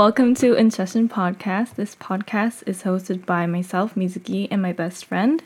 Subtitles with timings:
[0.00, 1.74] Welcome to In Session Podcast.
[1.74, 5.42] This podcast is hosted by myself, Mizuki, and my best friend.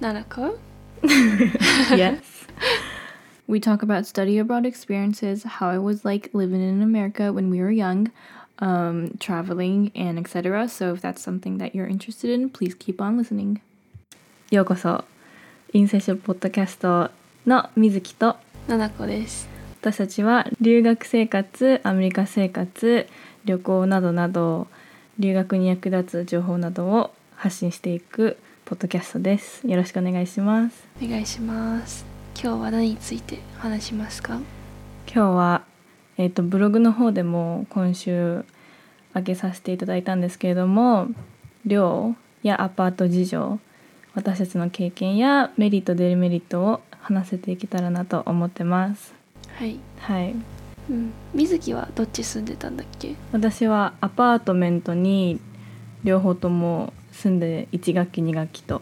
[0.00, 0.60] Nanako?
[1.02, 2.46] yes.
[3.48, 7.60] We talk about study abroad experiences, how it was like living in America when we
[7.60, 8.12] were young,
[8.60, 10.68] um, traveling, and etc.
[10.68, 13.60] So if that's something that you're interested in, please keep on listening.
[14.52, 15.04] ようこそ、
[15.73, 17.11] インセッションポッドキャスト
[17.47, 18.35] の水木と
[18.67, 19.47] 7です。
[19.79, 23.07] 私たちは留学生活アメリカ生活
[23.45, 24.67] 旅行などなど
[25.17, 29.65] 留学に役立つ情報などを発信していくポッドキャストです。
[29.65, 30.85] よろしくお願いします。
[31.01, 32.05] お願いします。
[32.35, 34.41] 今日は何について話しますか？
[35.07, 35.63] 今日は
[36.17, 38.43] えっ、とブログの方でも今週
[39.15, 41.07] 上げさせていただいたんですけれども
[41.65, 43.59] 寮やアパート事情
[44.13, 49.13] 私たちの経験やメリットデメリットを話せていけたらなと思ってます。
[49.55, 50.35] はい、はい。
[50.89, 53.15] うん、水木はどっち住んでたんだっけ？
[53.31, 55.39] 私はアパートメントに
[56.03, 58.81] 両方とも住んで1学期2学期と。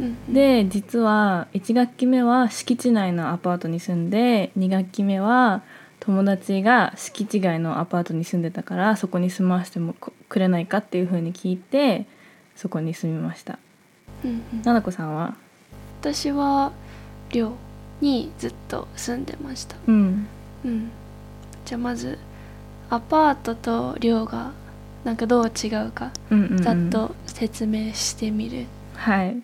[0.00, 0.32] うん。
[0.32, 5.62] で実は1学期目は敷地内のアパートに住んで2学期目は
[6.00, 12.06] 友達が敷地外のアパートに住んでたからそこに住まわせてもこくれないかっていう風に聞いて
[12.54, 13.58] そこに住みました
[14.26, 14.62] うんうん。
[14.62, 15.34] ななこさんは？
[16.00, 16.72] 私は
[17.32, 17.52] 寮
[18.00, 19.76] にずっと住んでました。
[19.86, 20.26] うん。
[20.64, 20.90] うん。
[21.64, 22.18] じゃあまず
[22.90, 24.52] アパートと寮が
[25.04, 26.62] なんかどう違うかうんうんうん。
[26.62, 28.66] ざっと説明してみる。
[28.94, 29.42] はい。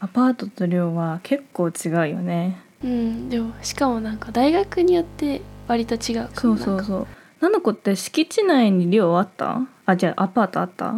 [0.00, 2.60] アパートと寮は結構違うよね。
[2.82, 3.28] うん。
[3.28, 6.28] でもしかもなんか大学によって割と違う。
[6.28, 7.06] かそうそうそう。
[7.40, 9.60] ななこって敷地内に寮あった？
[9.86, 10.94] あじゃあアパートあった？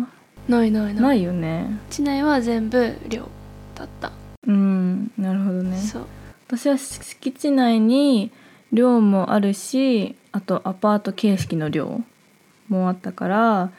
[0.49, 1.03] ないないない。
[1.03, 1.79] ないよね。
[1.91, 3.29] 地内は全部寮
[3.75, 4.13] だった、
[4.47, 5.77] うんなるほどね。
[5.79, 6.07] そう。
[6.49, 8.33] 私は敷地内に
[8.73, 12.03] 寮もあるしあとアパート形式の寮
[12.69, 13.71] もあったから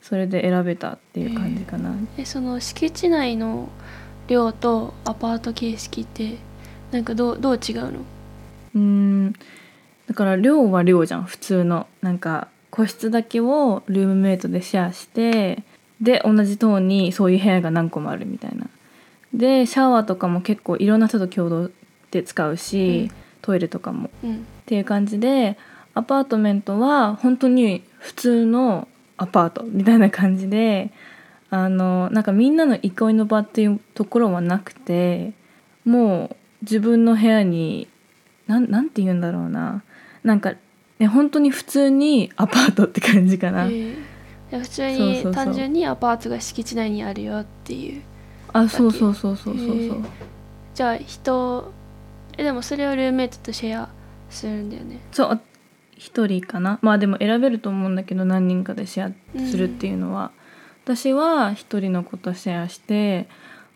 [0.00, 3.68] それで選べたっていう感じかな、えその敷地内の
[4.28, 6.36] 寮とアパート形式って
[6.90, 8.00] なんかどうどう違うの？
[8.74, 9.32] うん
[10.06, 11.86] だから寮は寮じゃん普通の。
[12.00, 15.64] なんか個室だけをルームメイトでシェアして
[16.00, 18.66] で同じ棟にそういう部屋が何個もあるみたいな。
[19.34, 21.70] でシャワーとかも結構いろんな人と共同
[22.10, 23.10] で使うし、
[23.42, 24.10] トイレとかも。
[24.24, 24.36] うん。
[24.36, 25.56] っていう感じで
[25.94, 30.90] アパートメントは本当に普通のアパートみたいな感じで
[31.50, 35.32] あのなんかみんなの憩いの場っていうところはなくて
[35.84, 37.88] もう自分の部屋に
[38.46, 39.82] なんなんて言うんだろうな。
[40.22, 40.52] なんか、
[40.98, 44.09] ね、本当に普通にアパートって感じかな、えー
[44.50, 48.02] 普通に単純にアパートが敷地内にあるよっていう。
[48.52, 50.04] あそうそうそうそうそうそう、へー。
[50.74, 51.72] じゃあ人
[52.36, 53.88] えでもそれをルームメイトとシェア
[54.28, 54.98] するんだよね。
[55.12, 55.40] そう
[55.96, 56.78] 一人かな。
[56.82, 60.32] まあでも選べると思うんだけど何人かでシェアするっていうのは、
[60.84, 63.28] 私は一人の子とシェアして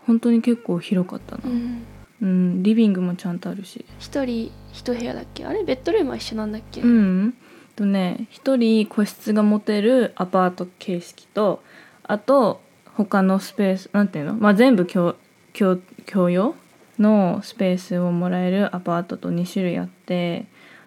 [0.06, 1.82] 本当に結構広かったな、うん。
[2.22, 3.84] うん、リビングもちゃんとあるし。
[3.98, 5.44] 一人一部屋だっけ？
[5.44, 5.62] あれ？
[5.62, 7.34] ベッドルームは一緒なんだっけ、うん
[7.76, 11.62] とね一人個室が持てるアパート形式と
[12.02, 12.60] あと
[12.94, 14.34] 他のスペースなんていうの？
[14.34, 15.14] まあ全部共
[15.52, 16.54] 共共用
[16.98, 20.46] のスペースをもらえるアパートと2種類あって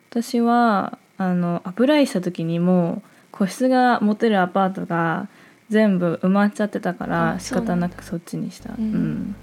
[0.09, 5.27] 私はあのアプライした時にもう個室が持てるアパートが
[5.69, 8.73] 全部埋まっちゃってたからあ仕方なくそっちにした。
[8.77, 8.83] うん。
[8.83, 9.35] うん。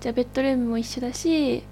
[0.00, 1.62] じゃあベッドルームも一緒だし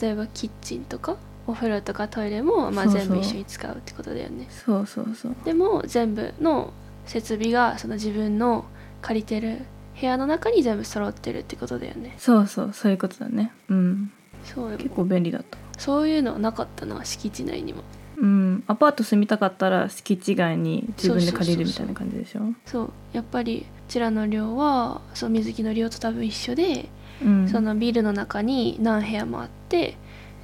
[0.00, 4.48] 例えばキッチンとかお風呂とかトイレも、まあ、全部一緒に使うってことだよね。
[4.50, 5.36] そうそうそう。
[5.44, 6.72] でも全部の
[7.04, 8.64] 設備がその自分の
[9.00, 9.60] 借りてる
[10.00, 12.16] 部屋の中に全部揃ってるってことだよね。
[12.18, 13.52] そうそうそういうことだね。
[13.68, 14.12] うん。
[14.44, 14.76] そう。
[14.76, 15.56] 結構便利だった。
[15.78, 17.82] そういうのはなかったな敷地内にも。
[18.16, 18.64] うん。
[18.66, 22.40] アパート住みたかったら敷地外に自分で借りるみたいな感じでしょ？
[22.64, 26.88] そうやっぱりうちらの寮はそう水木の寮と多分一緒で、
[27.24, 27.48] うん。
[27.48, 29.96] そのビルの中に何部屋もあって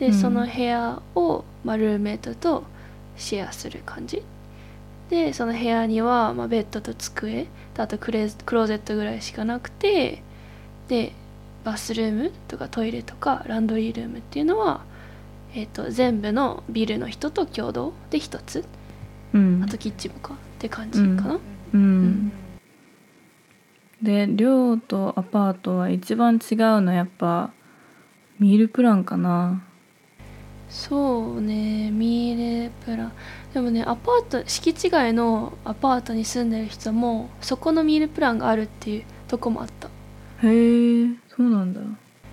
[0.02, 0.14] で、うん。
[0.14, 2.64] その部屋を、まあ、ルームメイトと
[3.16, 4.24] シェアする感じ。
[5.10, 10.22] でその部屋には、まあ、ベッドと机とあとクレクローゼットぐらいしかなくて
[10.88, 11.12] で
[11.64, 14.84] バスルームとかトイレとかランドリールームっていうのは、
[15.54, 18.64] えー、と全部のビルの人と共同で一つ。
[19.34, 19.62] うん。
[19.62, 21.40] あとキッチンもかって感じかな、
[21.74, 22.04] うん。
[22.06, 22.32] ん。
[24.02, 27.52] で寮とアパートは一番違うのはやっぱ
[28.38, 29.62] ミールプランかな
[30.72, 33.04] そうねミールプラ。
[33.04, 33.12] ン
[33.52, 39.88] でもねアパート敷地外のアパートに住んでる人もそこのミールプランがあるっていうとこもあった。
[40.46, 41.80] へえそうなんだ。
[41.80, 41.86] か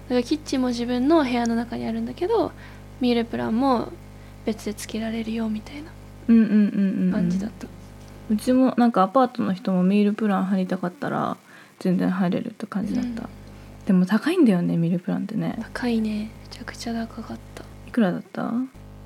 [0.10, 2.52] らキッチンも自分の部屋の中にあるんだけど
[3.02, 3.90] ミールプランも
[4.46, 5.92] 別でつけられるよみたいな
[6.30, 7.68] うんうんうんうん感じだった、
[8.32, 11.38] うちもなんかアパートの人もミールプラン入りたかったら
[11.80, 13.30] 全然入れるって感じだった、うん。
[13.86, 15.58] でも高いんだよねミールプランってね。
[15.74, 16.32] 高いね。
[16.44, 17.59] めちゃくちゃ高かった
[17.90, 18.54] いくらだった？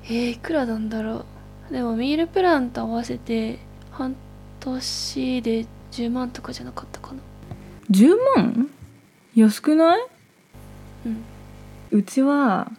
[0.04, 1.24] えー、いくらなんだろ
[1.70, 1.72] う。
[1.72, 3.58] でもミールプランと合わせて
[3.90, 4.14] 半
[4.60, 7.18] 年で10万とかじゃなかったかな。
[7.90, 8.68] 10万？
[9.34, 10.00] 安くない？
[11.06, 11.24] うん。
[11.98, 12.70] うちは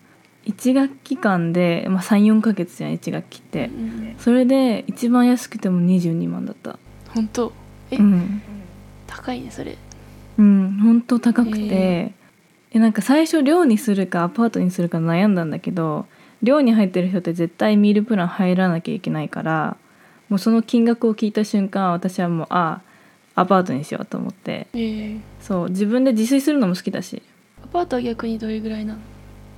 [0.45, 6.77] 1学期間で、まあ、34ヶ月じゃん1学期って、うんうんそれで一番安くても22万だった。
[7.09, 7.51] 本当？
[7.89, 7.97] え？
[7.97, 8.41] うん。
[9.07, 9.75] 高いねそれ。
[10.37, 12.13] うんほんと高くて、へ
[12.75, 16.05] えなんか最初寮にするかアパートにするか悩んだんだけど
[16.43, 19.77] 寮に入ってる人って絶対ミールプラン入らなきゃいけないから
[20.27, 22.81] もうその金額を聞いた瞬間私はもうあ
[23.35, 24.67] あアパートにしようと思って。
[24.73, 24.77] え。
[24.77, 27.21] ー、そう自分で自炊するのも好きだし。
[27.63, 28.99] アパートは逆にどれぐらいなの？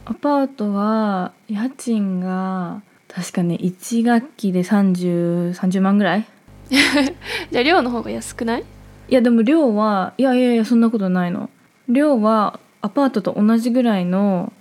[0.06, 6.26] アパートは家賃が確かね1学期で3030万ぐらい。
[6.70, 8.64] じゃあ寮の方が安くない？
[9.10, 11.50] いやでも寮はいやいやいやそんなことないの。
[11.88, 14.54] 寮はアパートと同じぐらいの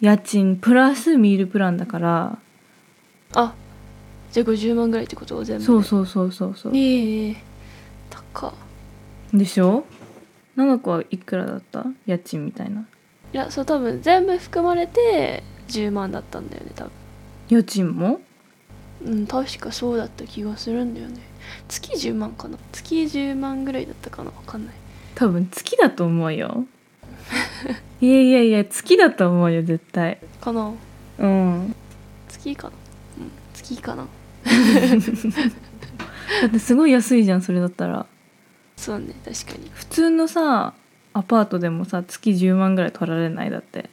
[0.00, 2.38] 家賃プラスミールプランだから
[3.34, 3.54] あ
[4.30, 5.42] じゃあ50万ぐらいってこと？
[5.42, 5.66] 全部で。
[5.66, 6.76] そうそうそうそうそう。
[6.76, 7.36] ええ
[8.10, 8.52] 高っ。
[9.32, 9.84] でしょ？
[10.54, 11.84] 長子はいくらだった？
[12.06, 12.82] 家賃みたいな。
[12.82, 12.84] い
[13.32, 16.92] やそう多分全部含まれて10万だったんだよね多分。
[17.48, 18.20] 家賃も？
[19.04, 21.20] うん確かそうだった気がするんだよね。
[21.68, 22.58] 月10万かな？
[22.72, 24.30] 月10万ぐらいだったかな？
[24.30, 24.74] わかんない。
[25.14, 26.66] 多分月だと思うよ
[28.00, 30.18] いやいやいや月だと思うよ絶対。
[30.40, 30.72] かな。
[31.18, 31.74] うん。
[32.28, 32.72] 月かな。
[33.18, 34.06] うん月かな。
[36.42, 38.06] だってすごい安いじゃんそれだったら。
[38.76, 39.70] そうね確かに。
[39.72, 40.74] 普通のさ
[41.12, 43.50] アパートでもさ月10万ぐらい取られない？
[43.50, 43.88] だって。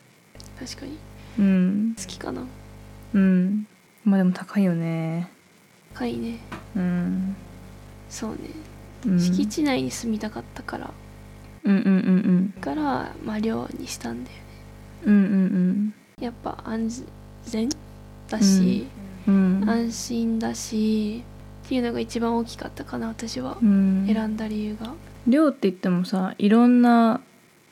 [0.59, 0.97] 確かに。
[1.39, 1.93] うん。
[1.95, 2.41] 月かな。
[3.13, 3.67] うん。
[4.03, 5.29] まあでも高いよね。
[5.93, 6.39] 高いね。
[6.75, 7.35] うん、
[8.09, 8.37] そうね、
[9.05, 10.91] うん、敷地内に住みたかったから
[11.65, 14.43] うんうんうんだからまあ寮にしたんだよね。
[15.05, 15.93] うんうんうん。
[16.21, 17.05] やっぱ安
[17.45, 17.69] 全
[18.29, 18.87] だし、
[19.27, 19.69] うんうん。
[19.69, 21.23] 安心だし
[21.65, 23.57] っていうのが一番大きかったかな私は。
[23.61, 24.05] うん。
[24.07, 24.93] 選んだ理由が。
[25.27, 27.21] 寮って言ってもさいろんな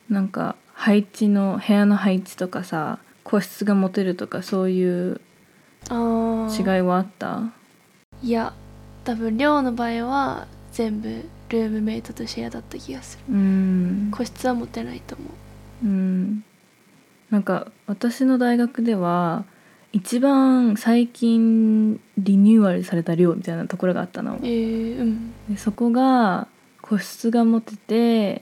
[0.09, 5.19] なんか配置の部屋の配置とかさ個室が持てるとかそういう
[5.89, 5.91] 違い
[6.81, 7.51] はあった？
[8.23, 8.53] いや
[9.03, 11.09] 多分寮の場合は全部
[11.49, 13.35] ルームメイトとシェアだった気がする。
[13.35, 14.11] うん。
[14.11, 15.25] 個室は持ってないと思
[15.83, 15.85] う。
[15.85, 16.43] うん。
[17.29, 19.45] なんか私の大学では
[19.93, 24.39] 一番最近リニューアルされた寮みたいなところがあったの。
[24.43, 25.33] えー、うん。
[25.49, 26.47] でそこが
[26.81, 28.41] 個室が持ってて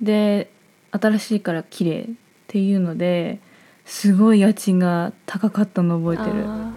[0.00, 0.50] で
[0.90, 2.06] 新しいから綺麗っ
[2.46, 3.40] ていうので
[3.84, 6.44] すごい家賃が高かったの覚えてる。
[6.46, 6.72] あ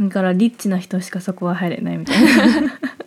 [0.00, 2.28] だからリッチな人しかそこは入れないみたいな。
[2.30, 2.80] ー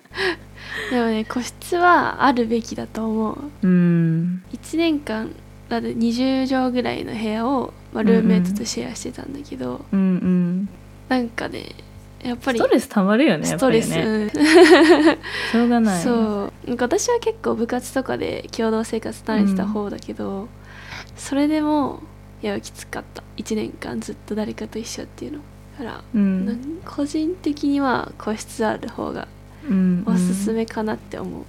[0.92, 3.38] でもね個室はあるべきだと思う。
[3.64, 4.44] うん。
[4.54, 5.32] 1年間
[5.70, 10.70] だって20畳ぐらいの部屋を、まあ、ルームメイトとシェアしてたんだけど、うんうん。
[11.10, 11.72] なんかね
[12.24, 14.04] やっぱりストレスたまるよねストレス、りね。
[14.04, 14.30] うん。
[14.30, 16.04] しょうがない。
[16.04, 16.12] そ
[16.66, 16.68] う。
[16.68, 20.48] なんか私は結構部活とかで共同生活慣れてた方だけど、
[21.16, 22.02] それでも
[22.42, 23.24] いやきつかった。
[23.38, 25.40] 1年間ずっと誰かと一緒っていうの。
[25.78, 29.28] だから、うん個人的には個室ある方が
[29.70, 31.44] うんおすすめかなって思う、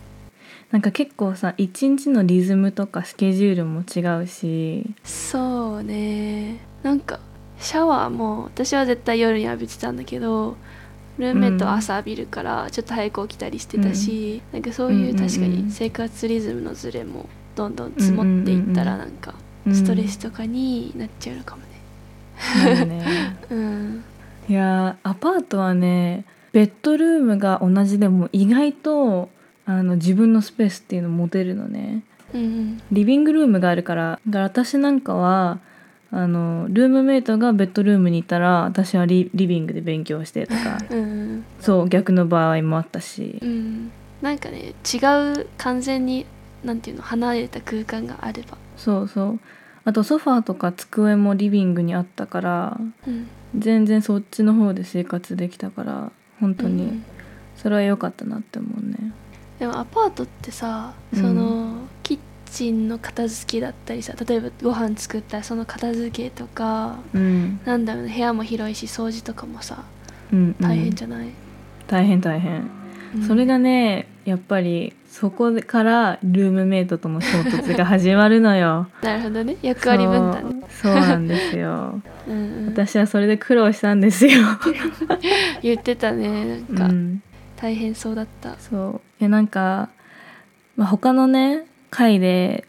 [0.70, 4.94] なんか結構さ一日のリズムとかスケジュールも違うし。
[5.04, 6.58] そうね。
[6.82, 7.20] なんか
[7.60, 10.56] シャワーも私は絶対夜に浴びてたんだけど
[11.18, 15.28] ルームメイトは朝浴びるからちょっと早く起きたりしてたし、なんかそういううんうんうん。
[15.28, 19.34] 確かに生活リズムのズレもどんどん積もっていったらなんか
[19.66, 19.74] うん。
[19.74, 22.84] ストレスとかになっちゃうのかもね。
[22.84, 23.36] ね。
[23.50, 24.04] うん、
[24.48, 26.24] いやーアパートはね
[26.56, 29.28] ベッドルームが同じでも意外と
[29.66, 32.02] あの自分のスペースっていうの持てるのね。
[32.32, 35.60] うん、リビングルームがあるからだから私なんかは
[36.10, 43.38] あのルームメイトがベッドルームにいたら私はリリビングで勉強してとかうん、そう逆の場合もあったし。
[43.42, 44.96] うん、なんかね違
[45.42, 46.24] う完全に
[46.64, 49.40] なんていうの離れた空間があれば、そうそう。
[49.84, 56.84] あとソファーとか机もリビングにあったからうん、全然そっちの方で生活できたから本当に。
[56.84, 57.04] うん。
[57.56, 59.12] それは良かったなって思うね。
[59.58, 61.20] でもアパートってさうん。
[61.20, 62.18] その、キッ
[62.50, 69.84] チンの片付けだったりさ例えばご飯作ったらその片付けとかうん、なんだろうね部屋も広いし掃除とかもさ
[70.32, 71.28] うん、大変じゃない、
[71.86, 72.68] 大変大変、
[73.14, 73.22] うん。
[73.26, 78.88] それがねやっぱりそこからルームメイトとの衝突が始まるのよ。
[79.02, 79.56] なるほどね。
[79.62, 80.66] 役割分担ね。
[80.68, 80.94] そう。
[80.94, 82.02] なんですよ。
[82.28, 82.66] うんうん。
[82.66, 84.42] 私はそれで苦労したんですよ、
[85.62, 86.60] 言ってたね。
[86.68, 87.22] うなんかん、
[87.56, 88.56] 大変そうだった。
[88.58, 89.00] そう。
[89.20, 89.90] いやなんか、
[90.76, 92.66] まあ、他のね回で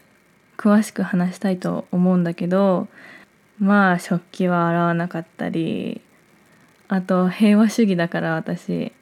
[0.56, 2.88] 詳しく話したいと思うんだけど
[3.58, 6.00] まあ食器は洗わなかったり
[6.88, 8.92] あと平和主義だから私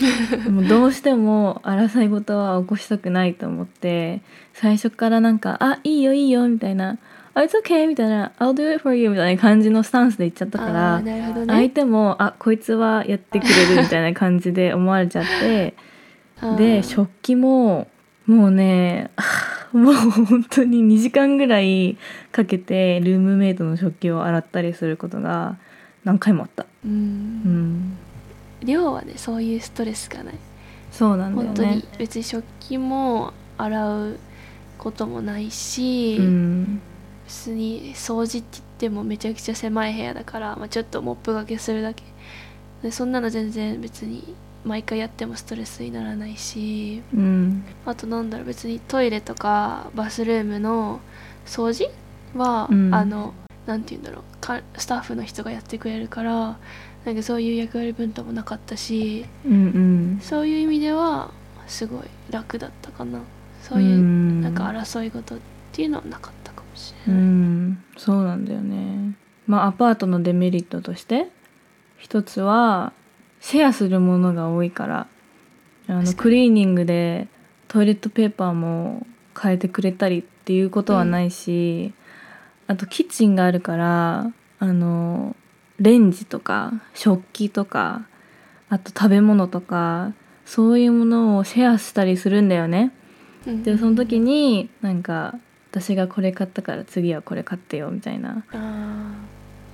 [0.50, 4.20] もうどうしても争い事は起こしたくないと思って
[4.54, 6.98] 最初からなんか「あいいよいいよ」みたいな
[7.34, 15.74] 「あ It's okay」みたいな「I'll do it for you」みたいな感じのスタンスで言っちゃったかあらーなるほど相ね手も「あこいつはやってくれる」みたいな感じで思われちゃって。
[16.58, 17.86] で食器も
[18.26, 19.10] もうね
[19.72, 21.96] もう本当に2時間ぐらい
[22.32, 25.56] かけてルームメイトの食器を洗ったりすることが
[26.02, 26.64] 何回もあった。
[26.84, 27.96] ううんん
[28.64, 30.34] 量はねそういうストレスがない。
[30.90, 34.18] そうなんだよ本当にね別に食器も洗う
[34.78, 36.82] こともないし、うん
[37.24, 42.02] 別に掃除って言ってもめちゃくちゃ狭い部屋だから、まあ、ちょっとモップがけするだけ。
[42.82, 47.64] でそんなの全然別に毎回やってもストレスにならないしうん。
[47.86, 51.00] あとなんだろう別にトイレとかバスルームの
[51.46, 51.90] 掃除
[52.34, 52.94] は、うん。
[52.94, 53.32] あの
[53.66, 56.58] なんて言うんだろうかスタッフの人がやってくれるから
[57.04, 60.18] なんかそういう役割分担もなかったしうんうん。
[60.20, 61.30] そういう意味では
[61.66, 63.20] すごい楽だったかな。
[63.62, 64.40] そういううん。
[64.42, 65.38] なんか争い事っ
[65.72, 67.84] ていうのはなかったかもしうれない、ん。
[67.96, 69.16] そうなんだよね。
[69.46, 71.28] まあアパートのデメリットとして
[71.98, 72.92] 一つは
[73.40, 75.06] シェアするものが多いから。
[75.88, 77.26] あのクリーニングで
[77.66, 79.04] トイレットペーパーも
[79.40, 81.92] 変えてくれたりっていうことはないし、
[82.68, 85.34] あとキッチンがあるからあの
[85.82, 88.06] レンジとか食器とか
[88.68, 90.12] あと食べ物とか
[90.46, 92.92] そういうものをシェアしたりするんだよね。
[93.46, 93.62] うん。
[93.62, 95.34] でその時になんか
[95.70, 98.44] 私がこれ買ったから次はこれ買ってよみたいな。
[98.52, 99.12] あ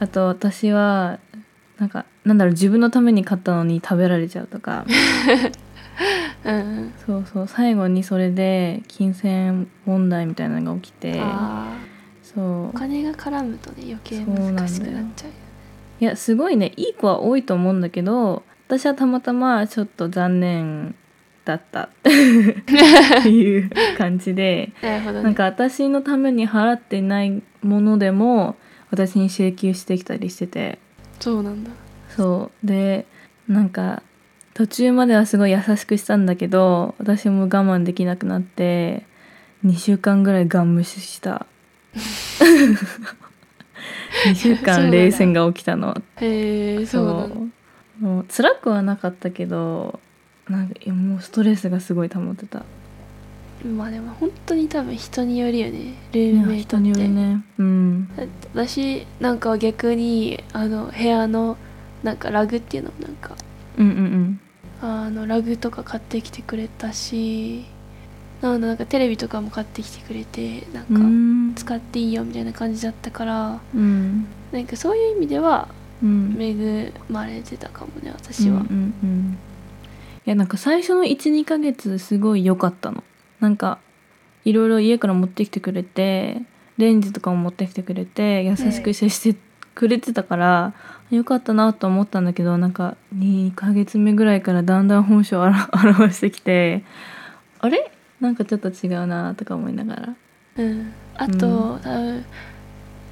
[0.01, 1.19] あと私は
[1.79, 4.85] なんかなんだろう自分のために買ったのに食べられちゃうとか。
[4.89, 5.53] ー
[6.45, 6.93] うん。
[7.05, 7.49] そうそう。
[7.49, 11.19] 最後にそれで金銭問題みたいなのが起きて。
[11.21, 11.77] あ
[12.23, 12.67] そう。
[12.67, 15.35] ーお金が絡むとね余計難しくなっちゃうよ
[16.01, 16.73] いやすごいね。
[16.77, 20.95] いい子は多いと思うんだけど私はたまたまちょっと残念
[21.45, 21.83] だった。
[21.85, 24.73] っていう感じで。
[24.83, 25.23] なね。
[25.23, 28.57] なんか私のために払ってないものでも
[28.91, 30.79] 私に請求してきたりしてて。
[31.21, 31.71] そうなんだ。
[32.15, 32.67] そう。
[32.67, 33.07] で
[33.49, 34.03] なんか
[34.55, 39.07] 途中まではすごい優しくしたんだけど私も我慢できなくなって
[39.65, 41.47] 2週間ぐらいガン無視した
[44.27, 45.97] 2週間冷戦が起きたの。
[46.17, 47.31] へえそ
[48.01, 48.05] う。
[48.05, 49.99] もう辛くはなかったけど
[50.49, 52.63] なんかもうストレスがすごい溜まってた。
[53.65, 55.95] まあでも本当に多分人によるよね。
[56.13, 56.89] ルいームメイトって。
[56.89, 58.09] や人によるねうん
[58.55, 61.57] 私なんかは逆にあの部屋の
[62.03, 63.37] なんかラグっていうのなんか
[63.77, 64.41] うんうん。
[64.81, 67.65] あのラグとか買ってきてくれたし
[68.41, 71.55] なんだなんかテレビとかも買ってきてくれてなんかん。
[71.57, 74.27] 使っていいよみたいな感じだったからうん。
[74.53, 75.69] なんかそういう意味では
[76.03, 76.37] うん。
[76.39, 79.39] 恵まれてたかもね私は、うんうんうん
[80.27, 83.03] いやなんか最初の12ヶ月すごい良かったの。
[83.41, 83.79] なんか
[84.45, 86.43] いろいろ家から持ってきてくれて
[86.77, 89.39] レンジとかも持ってきてくれて優しく接して
[89.75, 90.75] くれてたから、
[91.11, 96.85] 良かったなと思ったんだけどなんか2ヶ月目ぐらいからだんだん本性を表 表してきて
[97.61, 97.91] あれ？
[98.21, 100.15] なんかちょっと違うなとか思いながら。
[100.57, 102.25] うん、あと、多分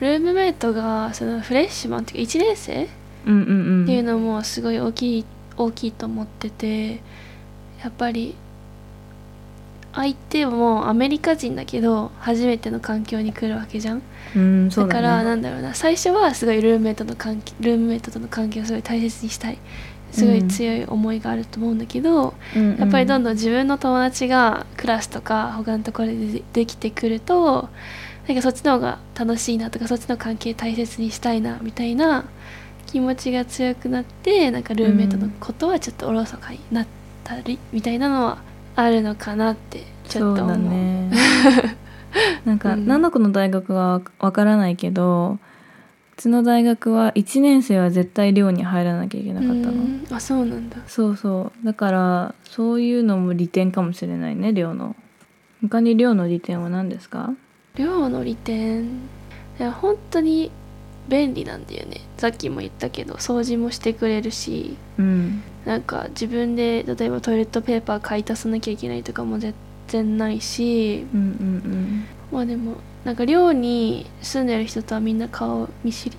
[0.00, 2.88] ルームメイトがそのフレッシュマンっていうか1年生
[3.26, 3.84] うんうんうん。
[3.84, 5.24] っていうのもすごい大きい
[5.56, 7.00] 大きいと思ってて
[7.82, 8.34] やっぱり
[9.94, 14.02] 相手もアメリカ人だけど初めての環境に来るわけじゃん。
[14.34, 15.74] うんだ,、ね、だからなんだろうな。
[15.74, 19.58] 最初はすごいルームメイトの関係ルームメイトとの関係をすごい大切にしたい
[20.12, 22.72] すごい強い思いがあると思うんだけど、うん。
[22.72, 27.68] うんやっぱりどんどん自分の友達がクラスとか他のところででできてくると
[28.28, 32.24] なんかそっちの方が楽しいなとかそっちの関係大切にしたいなみたいな
[32.86, 36.86] 気持ちが強くなってなんかルームメイトのことはちょっとおろそかになっ
[37.24, 38.38] たりみたいなのは
[38.74, 40.56] あるのかなってちょっと思う。
[40.56, 41.10] そうだね。
[42.44, 42.86] なんか、うん。
[42.86, 45.38] 何の子の大学はわからないけどう
[46.16, 49.72] ちの大学は1年生は絶対寮に入らなきゃいけなかったの。
[49.72, 50.06] うん。
[50.10, 50.78] あそうなんだ。
[50.86, 51.66] そうそう。
[51.66, 54.96] だからそういうのも利点かもしれないね寮の。
[55.62, 57.34] 他に寮の利点は何ですか？
[57.76, 58.84] 寮の利点。
[58.84, 58.88] い
[59.58, 60.50] や本当に
[61.08, 62.00] 便利なんだよね。
[62.18, 64.76] さっきも言ったけど掃除もしてくれるし。
[64.98, 65.42] うん。
[65.64, 69.54] なんか自分で例えばトイレットペーパー買い足さなきゃいけないとかも全
[69.88, 71.06] 然ないし。
[71.12, 72.05] うんうん
[72.36, 72.74] まあでも
[73.04, 76.16] なんか寮に住んでる人とはみんな顔見知り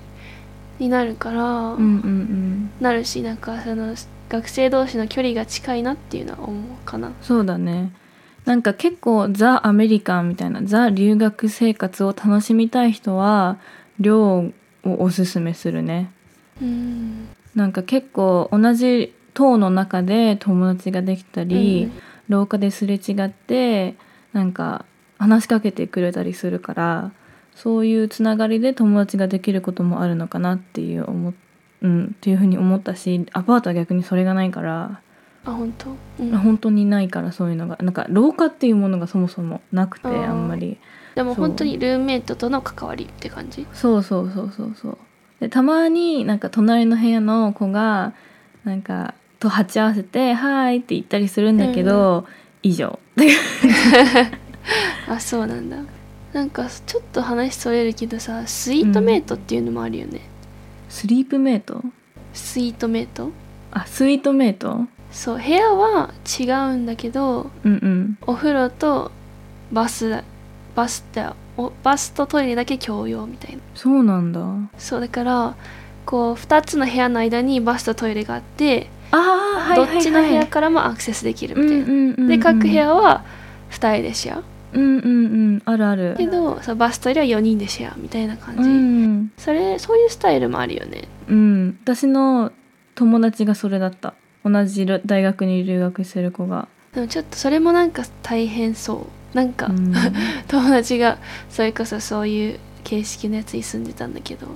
[0.80, 1.44] になるから、う
[1.74, 2.70] んうんうん。
[2.80, 3.94] なるしなんかその
[4.28, 7.12] 学生同士の距離が近いなっていうのは思うかな。
[7.22, 7.92] そうだね。
[8.46, 13.58] なんか結構ザ・アメリカンみたいなザ・留学生活を楽しみたい人は
[14.00, 14.52] 寮を
[14.84, 16.10] おすすめするね。
[16.60, 17.28] うん。
[17.54, 21.92] なんか結構同じ棟の中で友達ができたり、
[22.28, 23.94] 廊下ですれ違って
[24.32, 24.84] なんか
[25.18, 27.12] 話しかけてくれたりするから
[27.54, 31.34] そういうつながりで友達ができることもあるのかなっていう思っ
[31.80, 35.00] うん、っていうふうに思ったしアパートは逆にそれがないから、
[35.44, 36.36] あ本当、うん。
[36.38, 37.78] 本当にないからそういうのが。
[37.80, 40.78] なんか廊下っていうものがそもそもなくてあんまり。
[41.14, 43.66] でも本当にルームメイトとの関わりって感じ？
[43.72, 44.98] そうそうそうそうそう。
[45.40, 48.12] でたまになんか隣の部屋の子が
[48.64, 52.26] なんかと鉢合わせて「はーい」って言ったりするんだけど、
[52.62, 52.98] 以上
[55.08, 55.76] あそうなんだ。
[56.32, 60.20] なんかちょっと話それるけどさスイートメイトっていうのもあるよね、
[60.88, 61.82] スリープメイト？
[62.34, 63.30] スイートメイト？
[63.72, 64.86] あスイートメイト？
[65.10, 68.18] そう部屋は違うんだけどうんうん。
[68.26, 69.10] お風呂と
[69.72, 70.22] バスだ
[70.76, 73.62] バスだおバスとトイレだけ共用みたいな。
[73.74, 74.40] そうなんだ。
[74.76, 75.54] そうだから
[76.04, 79.20] こう2つの部屋の間にバスとトイレがあって、ああ
[79.60, 83.24] はいはい、はい、どっちの部屋からもアクセスできるみたいな、うんうんうんうん、で各部屋は
[83.70, 85.08] 2人でシェアうんうんう
[85.56, 86.14] んあるある。
[86.18, 91.08] けどそうバストイレは4人でシェアみたいな感じ、うん、それそういうスタイルもあるよね。
[91.28, 92.52] うん、私の
[92.94, 94.14] 友達がそれだった。
[94.44, 99.36] 同じ大学に留学してる子が、でもちょっとそれもなんか大変そう。
[99.36, 99.92] なんか、うん、
[100.48, 101.18] 友達が
[101.50, 104.46] それこそそういう形式のやつに住んでたんだけど。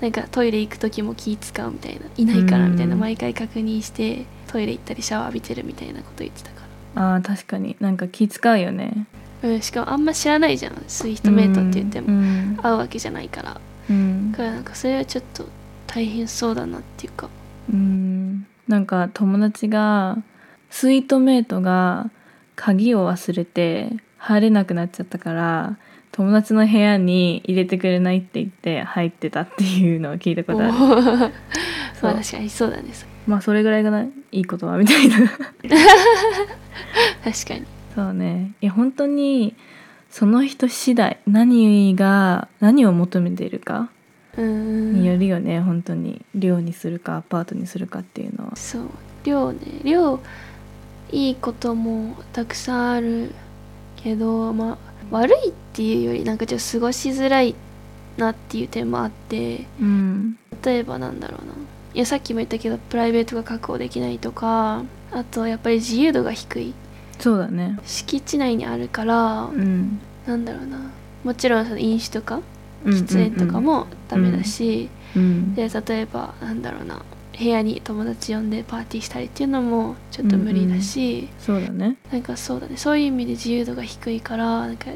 [0.00, 2.00] なんかトイレ行く時も気使うみたいな。
[2.16, 3.00] いないからみたいな、うん。
[3.00, 6.62] 毎回確認してトイレ行ったりシャワー浴びてるみたいなこと言ってたか
[6.94, 7.76] あー確かに。
[7.80, 8.92] なんか気使うよね。
[8.94, 10.84] ら、うん、しかもあんま知らないじゃん。
[10.86, 13.60] スイートメイトって言っても、うん会うわけじゃないから。
[13.88, 14.32] うん。
[14.32, 15.46] だからなんかそれはちょっと
[15.86, 17.28] 大変そうだなっていうか。
[17.72, 18.46] うん。
[18.68, 20.18] なんか友達が
[20.70, 22.10] スイートメイトが
[22.54, 25.76] 鍵を忘れて入れなくなっちゃったから
[26.12, 30.72] 友達の部屋に入れてくれないって言って入ってたっていうのを聞いたことある。
[30.72, 31.30] ま
[31.98, 32.10] そう。
[32.10, 34.02] あ確かにそうだねそまあそれぐらいがな。
[34.32, 35.16] いいことはみたいな。
[37.24, 38.52] 確かにそうね。
[38.60, 39.54] いや本当に
[40.10, 43.90] その人次第何が何を求めているか
[44.36, 46.24] によるよね、本当に。
[46.34, 48.56] 寮にするかアパートにするかっていうのは。
[48.56, 48.82] そう。
[49.24, 49.60] 量ね。
[49.84, 50.20] 量
[51.12, 53.32] いいこともたくさんある
[53.96, 54.78] けどまあ
[55.10, 57.54] 悪いっていうよりなんかちょっと過ごしづらい
[58.16, 60.38] なっていう点もあってうん。
[60.64, 61.52] 例えばなんだろうな。
[61.92, 66.74] いやさっきも言ったけどプライベートが確保できないとかあとやっぱり自由度が低い
[67.20, 67.78] そうだね。
[67.84, 70.00] 敷地内にあるから、うん。
[70.26, 70.90] なんだろうな。
[71.24, 72.40] もちろんその飲酒とか
[72.84, 75.54] うん喫煙とかもダメだし、うん。
[75.54, 77.02] で例えばなんだろうな
[77.38, 81.96] 部屋に友達呼んでパーティーしたりっていうのもちょっと無理だし、そうだね。
[82.10, 82.76] なんかそうだね。
[82.76, 84.86] そういう意味で自由度が低いからなんか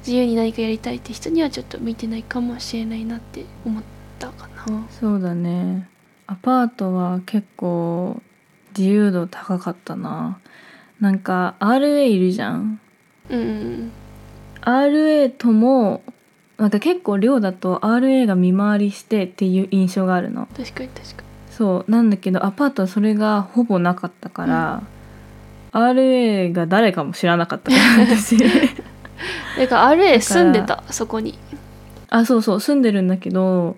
[0.00, 3.82] 自由に何かやりたいって人にはちょっと向いてないかもしれないなって思っ
[4.18, 4.86] たかな。
[4.90, 5.88] そうだね。
[6.26, 8.20] アパートは結構
[8.76, 10.38] 自由度高かったな
[11.00, 12.80] なんか RA いるじゃん。
[13.30, 13.92] うんうん
[14.62, 16.02] RA とも
[16.58, 20.48] なんか結構寮だと RA が見回りしてっていう印象があるの。
[20.56, 24.82] 確かに確かそうなんだけどアパートはそれがほぼなかったから、
[25.72, 28.36] RA が誰かも知らなかったから私。
[28.36, 28.42] に
[29.58, 30.82] だから RA 住んでた？
[30.90, 31.38] そこに。
[32.08, 33.76] あそうそう住んでるんだけど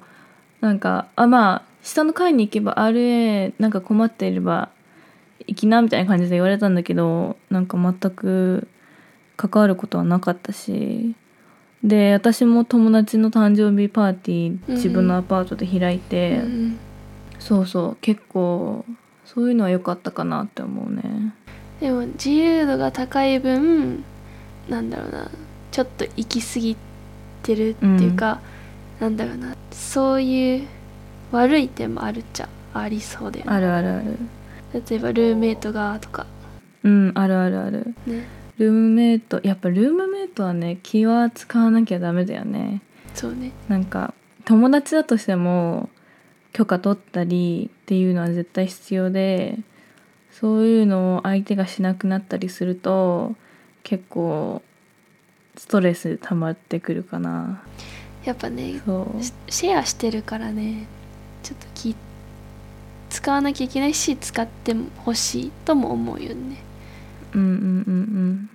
[0.61, 4.69] なんかあまあ下の階に行けば RA なんか困っていれば
[5.49, 8.69] 行きなみたいな感じで言われたんだけどなんか全く
[9.37, 11.15] 関わることはなかったし
[11.83, 16.79] で私も友達の誕生日パーティー自分のアパートで開いて、うん。
[17.39, 18.85] そうそう結構
[19.25, 21.33] そういうのは良かったかなって思うね。
[21.81, 24.03] でも自由度が高い分
[24.69, 25.31] なんだろうな
[25.71, 26.77] ちょっと行き過ぎ
[27.45, 28.41] てるっていうか、
[28.99, 30.67] なんだろうなそういう
[31.31, 33.53] 悪い点もあるっちゃありそうだよね。
[33.53, 34.19] あるあるある
[34.73, 36.27] 例えばルームメイトがとか。
[36.83, 37.95] うんあるあるある。
[38.07, 38.27] ね。
[38.59, 42.83] ルームメイトやっぱルームメイトはね気は使わなきゃダメだよね。
[43.15, 43.53] そうね。
[43.69, 45.89] なんか友達だとしても
[46.53, 49.59] 許可取ったりっていうのは絶対必要で
[50.31, 53.35] そういうのを相手がしなくなったりすると
[53.83, 54.63] 結構
[55.57, 57.63] ストレス溜まってくるかな。
[58.25, 58.81] やっぱね
[59.21, 60.87] シシェアしてるからね。
[61.43, 61.95] ちょっと気
[63.11, 66.63] 使わなきゃいけないし使ってほしいとも思うよね。
[67.35, 67.57] うんうんうん。
[67.57, 67.61] う
[67.95, 68.51] ん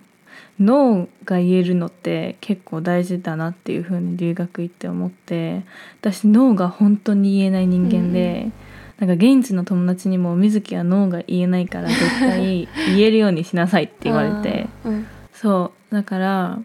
[0.60, 5.64] ノーが言えるのって結構大事だなっていう風に留学行って思って
[6.00, 8.52] 私ノーが本当に言えない人間で、
[9.00, 14.68] なんか現地の友達にも水木はノーが言えないから絶対 言えるようにしなさいって言われて。
[14.86, 15.96] うんそう。
[15.96, 16.60] だから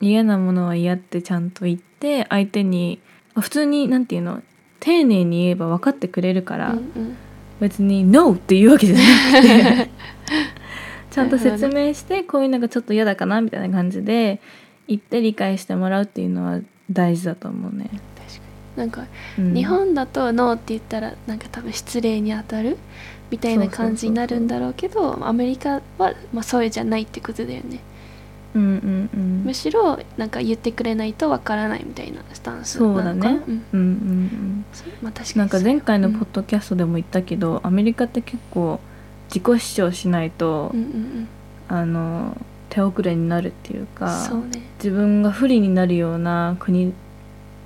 [0.00, 2.98] 嫌なものは嫌ってちゃんと言って相手に
[3.34, 4.42] あ普通になんていうの？
[4.80, 7.16] 丁寧に言えば分かってくれるから、うんうん。
[7.60, 9.02] 別に「NO」って言うわけじゃな
[9.40, 9.90] くて
[11.10, 14.40] ちゃんと説明してこういうのがちょっと嫌だかなみたいな感じで
[14.88, 17.90] 言って理解してもらうっていうのは大事だと思うね。
[17.90, 18.00] 確か
[18.76, 18.78] に。
[18.78, 19.04] なんか、
[19.38, 19.54] うん。
[19.54, 22.78] 日本だと「ノー」って言ったらなんか多分失礼に当たる
[23.30, 27.80] みたいな感じになるんだろうけどアメリカは、まあ、そうじゃないってことだよね
[28.54, 29.42] うんうんうん。
[29.44, 33.40] むしろなんか言ってくれないとわからないみたいなスタンスそうだね。
[33.46, 33.62] うん。
[33.72, 34.64] うんうん
[35.02, 38.80] まあ確かになんか前回のうんポッドキャストでも言ったけど、アメリカって結構
[39.28, 41.28] 自己主張しないと、うんうん
[41.68, 42.36] あの
[42.68, 44.62] 手遅れになるっていううんかね。
[44.78, 46.92] 自分が不利になるような国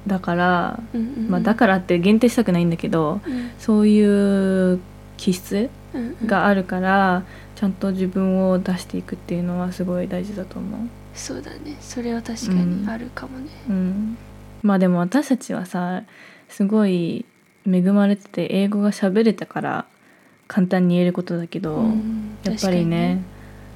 [0.06, 1.30] だから、うんうんうん。
[1.30, 3.50] まあ、だからって限定したくないんだけどうん。
[3.58, 4.80] そういう
[5.16, 7.22] 気質うんうんがあるから
[7.54, 10.80] ちゃんと自分を出していくっていうのはすごい大事だと思う。
[11.14, 11.76] そうだね。
[11.80, 14.18] それは確かにあるかもね、うん、
[14.62, 16.02] まあでも私たちはさ
[16.48, 17.24] すごい
[17.66, 19.86] 恵まれてて英語が喋れたから
[20.48, 22.36] 簡単に言えることだけど、うん。
[22.42, 23.22] やっぱりね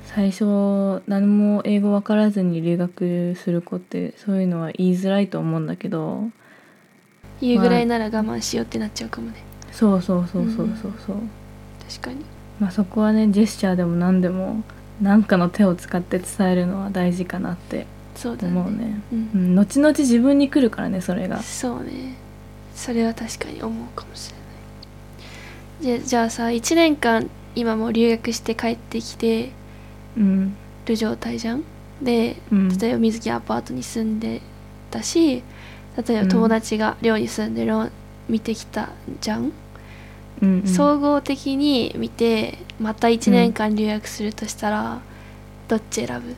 [0.07, 6.31] 最初何も英語分からずに留学する子ってそういうのは言いづらいと思うんだけど
[7.41, 9.45] 言うぐらいなら我慢しようってなっちゃうかもね。
[9.71, 10.93] そうそうそうそうそう。
[11.07, 11.17] そう、
[11.87, 12.25] 確かに
[12.61, 14.63] まあそこはねジェスチャーでも何でも
[15.01, 18.55] 何かの手を使って伝えるのは大事かなってそうだね。
[18.71, 19.01] ね。
[19.13, 19.31] うん。
[19.35, 21.41] うん、後々自分に来るからねそれが。
[21.43, 22.17] そうね。
[22.75, 24.33] それは確かに思うかもし
[25.83, 25.99] れない。
[26.01, 29.51] じゃじゃあさ1年間今もう留学して帰ってきて
[30.17, 30.57] うん。
[30.87, 31.63] る状態じゃん？
[32.03, 34.41] でうん例えば水木アパートに住んで
[34.91, 35.43] たし
[36.09, 37.89] 例えば友達が寮に住んでるのを
[38.29, 38.89] 見てきた
[39.21, 39.53] じゃん、
[40.43, 40.67] うんうん。
[40.67, 45.01] 総合的に見てまた1年間留学するとしたら、
[45.69, 46.35] どっち選ぶ、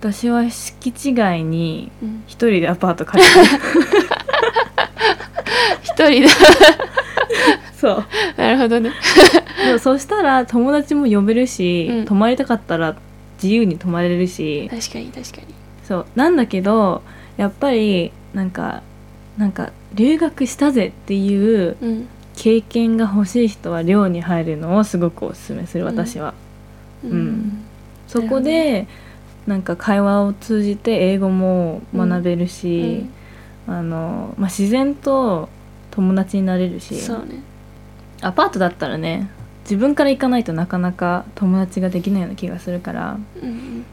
[0.00, 3.40] 私は敷地外にうん、一人でアパート借りた
[5.82, 6.28] 一人で？
[7.80, 8.04] そう。
[8.36, 8.92] なるほどね。
[9.64, 12.04] でもそしたら友達も呼べるし、うん。
[12.06, 12.96] 泊まりたかったら
[13.42, 14.68] 自由に泊まれるし。
[14.70, 15.54] 確かに確かに。
[15.84, 16.06] そう。
[16.16, 17.02] なんだけど
[17.36, 18.82] やっぱりなんか
[19.36, 26.34] なんか留学したぜっていううん経験が欲しい人は寮に入るのをすごくおすすめする私は、
[27.02, 27.64] うん。
[28.06, 28.86] そこで
[29.48, 33.06] なんか会話を通じて英語も学べるし、
[33.66, 35.48] あのまあ、自然と
[35.90, 37.42] 友達になれるしそうね。
[38.20, 39.28] アパートだったらね
[39.64, 43.18] 自分から行かないとなかなか友達ができないような気がするから。
[43.42, 43.84] うん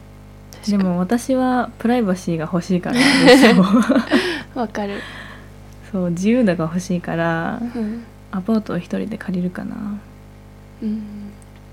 [0.52, 0.78] かに。
[0.78, 3.00] でも私はプライバシーが欲しいから
[4.54, 5.00] わかる、
[5.92, 8.04] そう自由度が欲しいからうん
[8.36, 9.98] アパートを一人で借りるかな。
[10.82, 11.02] うん、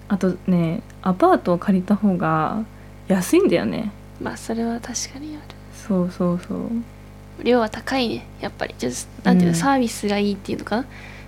[0.08, 2.64] あとねアパートを借りた方が
[3.10, 3.92] 安いんだよね。
[4.22, 5.46] まあそれは確かにある。
[5.76, 7.44] そうそうそう。
[7.44, 8.74] 量は高いねやっぱり。
[8.76, 9.60] ちょっとなんていうの、うん。
[9.60, 10.86] サービスがいいっていうのかな。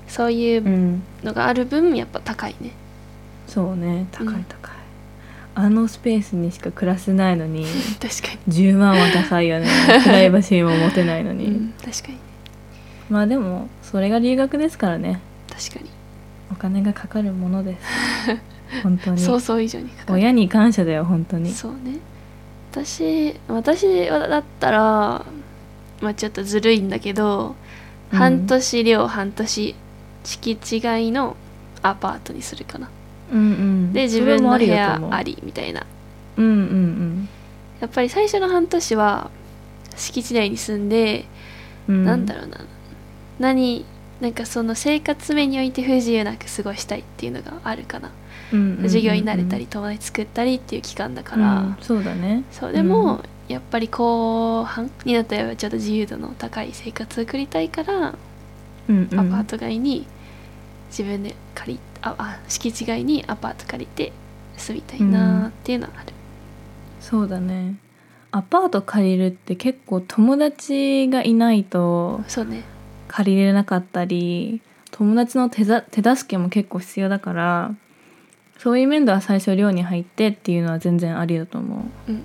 [0.08, 1.04] そういううん。
[1.22, 2.72] のがある分やっぱ高いね。
[3.48, 4.08] そうね。
[4.14, 4.44] 高いうん。
[4.46, 4.76] 高い、
[5.56, 7.66] あのスペースにしか暮らせないのに。
[8.00, 9.68] 確か10万は高いよね。
[10.02, 12.18] プライバシーも持てないのに、に、うん、確かに
[13.10, 15.20] まあでもそれが留学ですからね。
[15.50, 15.90] 確かに。
[16.52, 18.82] お金がかかるものです。
[18.84, 19.20] 本当に。
[19.20, 20.20] 想像以上にかかる。
[20.20, 21.52] 親に感謝だよ本当に。
[21.52, 22.00] そうね。
[22.72, 25.26] 私私だったら
[26.02, 27.56] まあちょっとずるいんだけど、
[28.12, 28.18] うん。
[28.18, 29.76] 半年寮半年
[30.24, 31.36] 敷地外の
[31.82, 32.90] アパートにするかな。
[33.32, 33.94] うんうん。
[33.94, 35.86] で自分の部屋ありみたいな。
[36.38, 37.30] うんうんうん。
[37.80, 39.30] やっぱり最初の半年は
[39.96, 41.26] 敷地内に住んで、
[41.88, 42.06] うん。
[42.06, 42.66] なんだろうな
[43.40, 43.86] 何
[44.22, 48.12] なんかその生活面において不自由なく過ごしたいっていうのがあるかな、
[48.54, 48.84] うんうんうんうん。
[48.84, 52.44] 授業になれたり友達作ったりっていう期間だから、うんそうだね。
[52.52, 58.16] そうでも、やっぱり後半になったらちょっと自由度の高い生活を送りたいから、
[58.88, 59.20] うんうん。
[59.20, 60.08] アパート外に
[60.90, 64.14] 自分で借りああ敷地外にアパート借りて
[64.58, 66.14] 住みたいなっていうのはある、
[67.02, 67.76] そうだね。
[68.32, 72.64] アパート借りるって結構友達がいないとそうね
[73.16, 77.72] 借りれなかったり友達の手ざ手助けも結構必要だから
[78.58, 82.12] そういう面では最初寮に入ってっていうのは全然ありだと思う。
[82.12, 82.22] んう、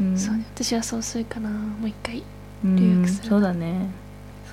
[0.00, 0.18] うん、うん。
[0.18, 0.44] そうね。
[0.54, 1.50] 私はそうするかな。
[1.50, 2.22] もう一回。
[2.64, 2.76] うん。
[2.76, 3.90] 留学するそうだね。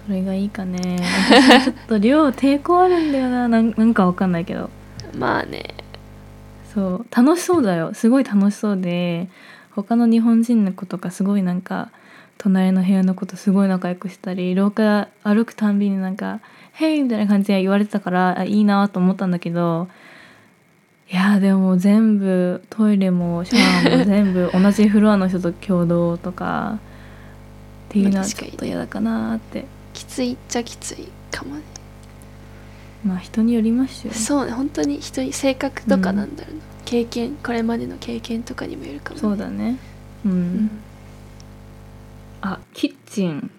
[0.06, 1.00] それがいいかね。
[1.32, 3.48] 私 ちょっと量抵抗あるんだよな。
[3.48, 4.70] なんなんかわかんないけど。
[5.18, 5.74] まあね。
[6.74, 7.06] そう。
[7.16, 7.94] 楽しそうだよ。
[7.94, 9.30] すごい楽しそうで。
[9.72, 11.90] 他の日本人の子とかすごいなんか
[12.38, 16.42] 隣の部屋の子とすごい仲良くしたり廊下歩くたんびになんか
[16.74, 19.88] 「ヘイ!」みたいな感じで言われてたからあいいなと思ったんだけど
[21.12, 26.80] いやでも全部トイレもシャワーも全部同じフロアの人と共同とか
[27.90, 29.66] っていうのはちょっと嫌だかなって。
[29.94, 31.62] きついっちゃきついかもね。
[33.06, 34.14] まあ人によりますよ。
[34.14, 39.78] そうね本当に人に性格とかなんだろうな、経験これまでの経験とかにもよるかも、ね、そうだね。
[40.26, 40.32] うん。
[40.32, 40.72] うん
[42.42, 43.52] あキッチン。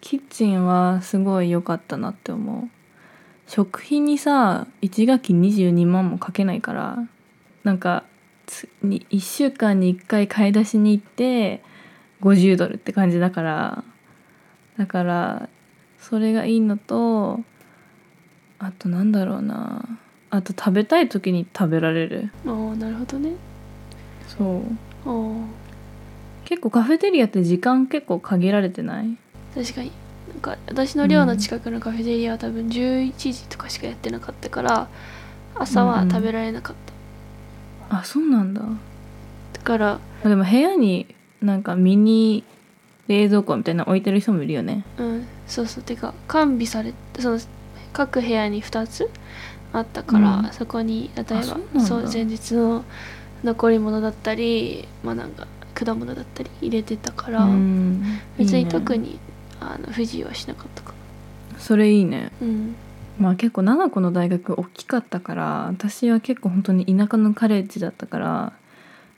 [0.00, 2.68] キッチンはすごい良かったなって思う。
[3.46, 6.98] 食費にさ1学期22万もかけないから
[7.64, 8.04] なんか
[8.46, 11.62] つに1週間に1回買い出しに行って
[12.20, 13.84] 50ドルって感じだから
[14.76, 15.48] だから
[15.98, 17.40] それがいいのと
[18.58, 19.84] あとなんだろうな。
[20.30, 22.30] あと食べたい時に食べられる。
[22.46, 23.32] ああなるほどね。
[24.26, 24.62] そう。
[25.06, 25.67] ああ
[26.48, 29.18] 結構カフェテリアって時間結構限られてない？
[29.54, 29.92] 確かに。
[30.30, 34.88] なんか私の寮の近くのカフェテリアは多分11時とかしかやってなかったから
[35.54, 36.76] 朝は食べられなかっ
[37.90, 38.62] た、あそうなんだ。
[38.62, 42.44] だからあでも部屋になんかミニ
[43.08, 44.84] 冷蔵庫みたいなの置いてる人もいるよね。
[44.96, 45.26] うん。
[45.46, 45.84] そうそう。
[45.84, 47.38] てか完備されその
[47.92, 49.10] 各部屋に2つ
[49.74, 50.52] あったから、うん。
[50.52, 51.24] そこに例え
[51.74, 52.84] ばそう前日の
[53.44, 55.46] 残り物だったりまあなんか
[55.84, 58.02] 果物だったり入れてたから、うん。
[58.36, 59.18] 別に特に
[59.60, 60.92] あの不自由はしなかったか
[61.58, 62.30] それいいね。
[62.40, 62.74] なうん。
[63.18, 68.52] まあ結構七個の大学大きかったから私は結構本当に田舎のカレッジだったから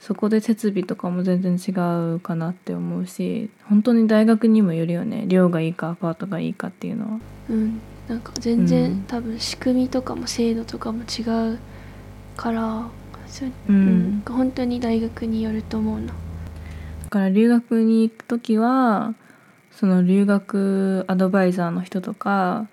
[0.00, 1.72] そこで設備とかも全然違
[2.14, 5.24] うかなって思うし本当に大学にもよるよね。
[5.28, 7.20] 寮がいいかアパートがいいかっていうのは。
[7.50, 7.80] うん。
[8.08, 9.02] なんか全然、うん。
[9.06, 11.58] 多分仕組みとかも制度とかも違う
[12.36, 12.88] から
[13.26, 14.16] そうううん。
[14.16, 16.06] ん、本当に大学によると思うな。
[16.06, 16.12] だ
[17.10, 19.14] から留学に行く時は
[19.72, 22.68] その留学アドバイザーの人とか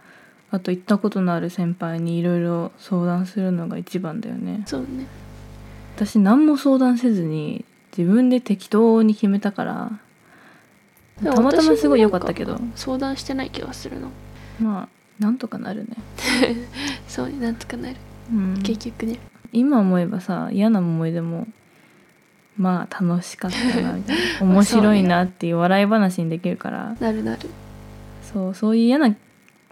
[0.51, 4.63] あと行ったことのある先輩にいろいろ相談するのが一番だよね。
[4.65, 5.07] そうね。
[5.95, 7.65] 私何も相談せずに
[7.97, 9.99] 自分で適当に決めたから
[11.23, 12.59] たまたますごい良かったけど。
[12.75, 14.09] 相談してない気がするの。
[14.59, 15.97] まあなんとかなるね、
[17.09, 17.95] そうねなんとかなる。
[18.31, 19.19] うん、結局ね。
[19.51, 21.47] 今思えばさ嫌な思い出も
[22.57, 24.45] まあ楽しかったなみたいな。
[24.45, 26.95] 面白いなっていう笑い話にできるから。
[26.99, 27.49] なるなる。
[28.33, 29.15] そうそういう嫌な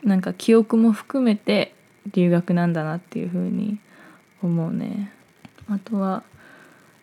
[0.04, 1.74] なんか記憶も含めて
[2.14, 3.80] 留学なんだなっていう風に
[4.42, 5.12] 思うね。
[5.70, 6.24] あとは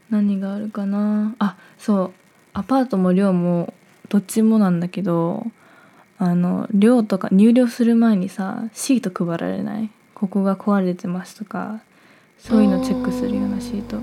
[0.08, 1.34] 何があるかな。
[1.38, 2.10] あそう。
[2.54, 3.72] アパートも寮も
[4.10, 5.46] どっちもなんだけど
[6.18, 9.90] あの寮とか入寮する前にさシート配られない？
[10.14, 11.80] ここが壊れてますとか
[12.38, 13.96] そういうのチェックするようなシート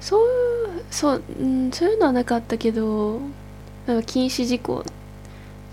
[0.00, 0.28] そう
[0.90, 3.20] そう、うん、そういうのはなかったけど
[3.86, 4.84] なんか禁止事項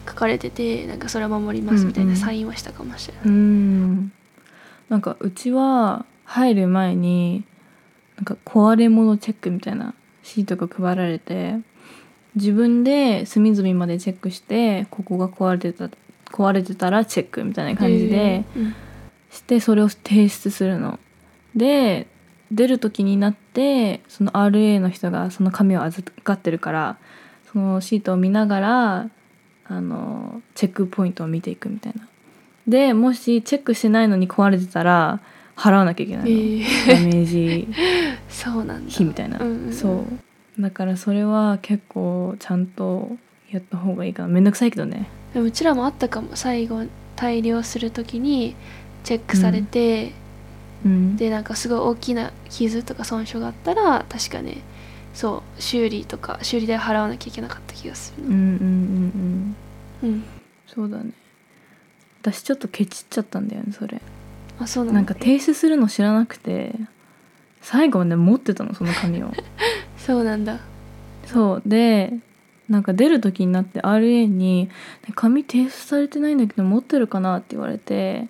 [0.07, 2.21] 書かれててなんかそれは守りますみたいうんうなん。
[2.21, 4.11] サインはしたかもしれない、うん。
[4.89, 7.43] なんかうちは入る前に
[8.17, 11.59] なんか壊れ物チェックみたいなシートが配られて
[12.35, 15.89] 自分で隅々までチェックしてここが壊れてた
[16.31, 18.43] 壊れてたらチェックみたいな感じで
[19.31, 20.99] してそれを提出するの。
[21.55, 22.07] で
[22.51, 26.97] 出る時になってその RA の人がその紙を預かってるから
[27.51, 29.09] そのシートを見ながら
[29.67, 32.07] あのチェックポイントを見ていくみたいな。
[32.67, 35.19] でもしチェックしないのに壊れてたら
[35.55, 36.87] 払わなきゃいけないの、えー。
[36.87, 37.67] ダメージ
[38.29, 38.93] そうなんだ。
[38.93, 39.73] 費みたいな、うんうんうん。
[39.73, 40.05] そ
[40.57, 40.61] う。
[40.61, 43.17] だからそれは結構ちゃんと
[43.51, 44.29] やった方がいいかな。
[44.29, 45.07] めんどくさいけどね。
[45.33, 46.29] でもうちらもあったかも。
[46.35, 48.55] 最後大量する時に
[49.03, 50.24] チェックされて、うん
[50.83, 54.57] でなんかすごい大きな傷とか損傷があったら確かね
[55.15, 58.29] そう修理とか修理代払わなきゃいけなかった気がするな。
[58.29, 59.55] うんうんうん
[60.03, 60.09] うん。
[60.09, 60.23] うん、
[60.67, 61.11] そうだね。
[62.21, 64.01] 私ちょっとケチっちゃったんだよねそれ。
[64.59, 64.99] あそうなんだ。
[64.99, 66.75] なんか提出するの知らなくて
[67.61, 69.31] 最後まで持ってたのその紙を。
[69.97, 70.59] そうなんだ。
[71.25, 71.61] そう。
[71.65, 72.13] で
[72.67, 74.69] なんか出る時になって RA に
[75.15, 78.27] 「紙提出されてないんだけど持ってるかな?」って言われて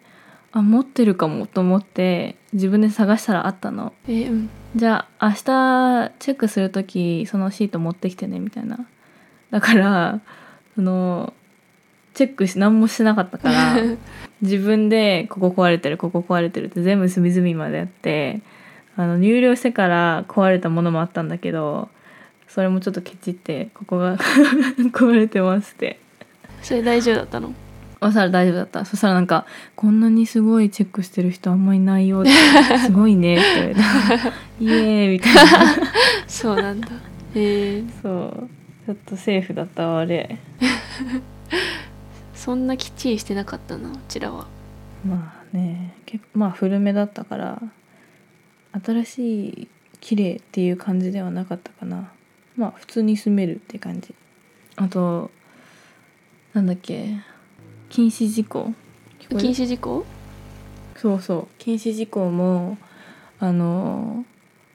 [0.56, 3.92] あ持ってるかもと思って自分で探したらあったの。
[4.08, 4.50] えーうん。
[4.76, 5.36] じゃあ明日
[6.20, 8.88] チェックする時そのシート持ってきてねみたいな。
[9.52, 10.22] だから
[10.76, 11.34] その
[12.14, 13.76] チェックし何もしてなかったから
[14.42, 18.40] 自分でここ壊れてるここ壊れてるって全部隅々までやって
[18.96, 21.90] あの入寮してから壊れたものもあったんだけど
[22.48, 24.18] それもちょっとケチってここが
[24.94, 26.00] 壊れてますって。
[26.62, 27.54] それ大丈夫だったの？
[28.02, 28.86] そしたら大丈夫だった。
[28.86, 32.32] そしたらなんか「こんなにすごいチェックしてる人あんまりいないよ」って
[32.86, 33.82] 「すごいね」って言われた
[34.60, 35.42] 「イエーイ」みたいな。
[36.28, 36.88] そうなんだ。
[37.36, 37.84] へえ。
[38.02, 38.50] そう。
[38.86, 40.38] ちょっとセーフだったわあれ。
[42.34, 44.48] そんなきっちりしてなかったなうちらは。
[45.06, 45.96] まあね。
[46.06, 47.62] 結構まあ古めだったから
[48.84, 49.68] 新しい
[50.02, 52.12] 綺麗っていう感じではなかったかな。
[52.56, 54.14] まあ普通に住めるって感じ。
[54.76, 55.32] あと
[56.54, 57.16] なんだっけ
[57.96, 58.74] 禁止事項。
[59.30, 60.06] 禁止事項？
[60.98, 61.48] そうそう。
[61.58, 62.78] 禁止事項も
[63.40, 64.26] あの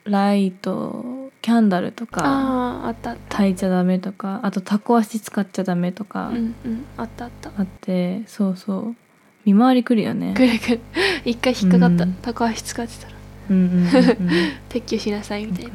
[0.04, 3.37] ライトキャンダルとかあああったあった。
[3.37, 6.85] 焚いちゃダメとかあとタコ足使っちゃダメとかうんうん。
[6.96, 7.52] あったあった。
[7.59, 8.96] あって、そうそう。
[9.44, 10.33] 見回りくるよね。
[10.35, 10.80] くるくる。
[11.26, 12.14] 一回引っかかった、うん。
[12.22, 13.12] 高橋使ってたら。
[13.50, 13.85] うんうんうんうん。
[14.70, 15.72] 撤去しなさいみたいな。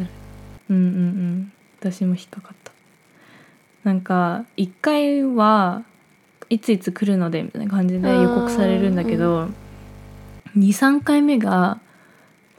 [0.71, 1.51] うんうんうん。
[1.79, 2.71] 私も引っかかった。
[3.83, 5.83] なんか1回は
[6.49, 9.49] いついつ来るのでみたいな感じで予告されるんだけど、
[10.57, 11.79] 23回目が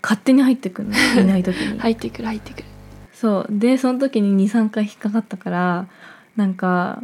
[0.03, 0.95] 勝手に入ってくるの。
[1.23, 2.65] いない時に、入ってくる入ってくる。
[3.13, 3.47] そう。
[3.51, 5.87] でその時に23回引っかかったから
[6.37, 7.03] なんか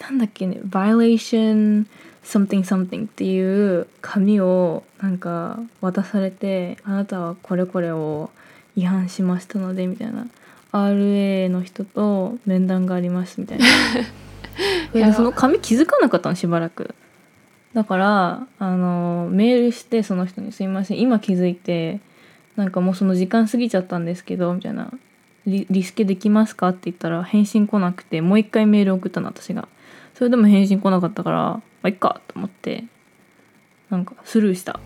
[0.00, 1.86] なんだっけね「violation
[2.22, 8.30] something something」っていう紙をなんか渡されて「あなたはこれこれを
[8.76, 10.26] 違反しましたので」みたいな。
[10.72, 13.64] RA の人と面談がありますみたいな
[14.92, 16.94] それでその紙気づかなかったのしばらく。
[17.74, 22.00] だからあのメールしてその人に「すいません今気づいて
[22.56, 24.90] なんかもうその時間過ぎちゃったんですけど」みたいな。
[25.46, 29.68] リリスケできますか?」って言ったら返信来なくてもう一回メール送ったの私が。
[30.14, 32.84] それでも返信来なかったからまあいっかと思って
[33.88, 34.80] なんかスルーした。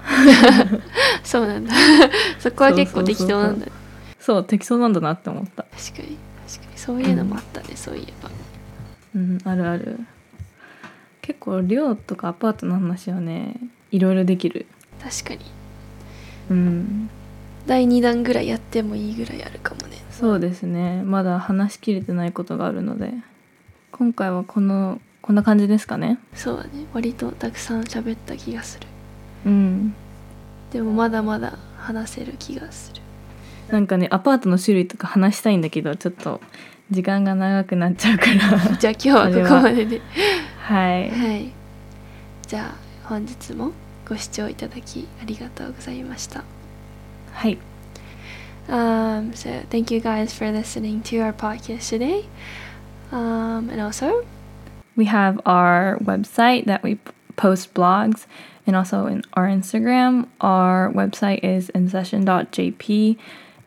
[1.24, 1.72] そうなんだ。
[2.38, 3.72] そこは結構適当なんだね。
[4.20, 5.64] そう適当なんだなって思った。
[5.64, 6.18] 確かに。
[6.46, 6.78] 確かに。
[6.78, 8.28] そういうのもあったね、そういえば
[9.14, 9.98] うんあるある。
[11.20, 13.56] 結構寮とかアパートの話はね
[13.90, 14.66] いろいろできる。
[15.02, 15.40] 確かに。
[16.50, 17.10] うん。
[17.66, 19.98] 第2弾ぐらいやってもいいぐらいあるかもね。
[20.10, 21.02] そうですね。
[21.04, 23.12] まだ話しきれてないことがあるので。
[23.92, 26.18] 今回はこのこんな感じですかね。
[26.34, 26.70] そうだね。
[26.92, 28.86] 割とたくさん喋った気がする。
[29.46, 29.94] うん。
[30.72, 33.02] でもまだまだ話せる気がする。
[33.68, 36.40] なんかねアパートの種類とか話したいんだけどちょっと
[36.89, 40.01] 時間が長くなっちゃうからじゃあ今日はここまでで
[40.61, 41.51] はいはい
[42.47, 43.71] じゃあ本日も
[44.07, 46.43] ご視聴いただきありがとうございました
[47.33, 47.57] はい
[48.69, 52.25] Um, so thank you guys for listening to our podcast today.
[53.13, 54.25] Um, and also,
[54.97, 58.25] we have our website that we p- post blogs
[58.65, 60.27] and also in our Instagram.
[60.41, 63.15] Our website is insession.jp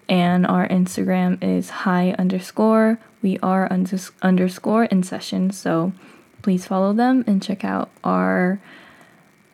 [0.08, 3.00] and our Instagram is high underscore.
[3.22, 5.52] We are unders- underscore in session.
[5.52, 5.94] So
[6.42, 8.60] please follow them and check out our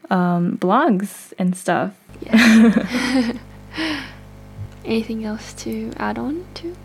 [0.10, 1.96] um, blogs and stuff.
[2.22, 3.34] yeah.
[4.86, 6.76] anything else to add on to?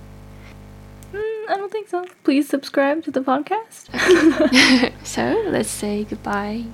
[1.12, 2.06] Mm, I don't think so.
[2.24, 3.90] Please subscribe to the podcast.
[5.06, 6.64] so let's say goodbye.